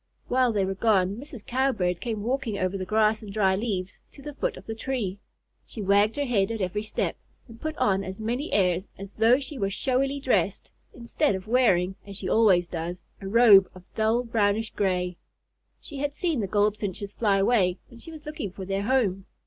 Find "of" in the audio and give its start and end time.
4.57-4.65, 11.35-11.45, 13.75-13.83